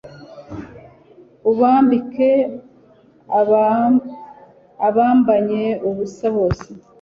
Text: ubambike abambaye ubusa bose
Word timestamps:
ubambike 1.51 2.29
abambaye 4.87 5.65
ubusa 5.87 6.25
bose 6.35 6.69